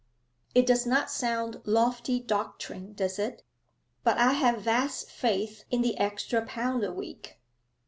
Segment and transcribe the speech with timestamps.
[0.55, 3.43] It does not sound lofty doctrine, does it?
[4.03, 7.39] But I have vast faith in the extra pound a week.